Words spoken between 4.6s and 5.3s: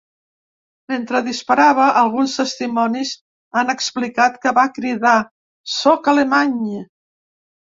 va cridar: